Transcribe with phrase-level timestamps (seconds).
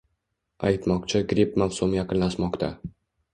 [0.69, 2.73] Aytmoqchi gripp mavsumi yaqinlashmoqda.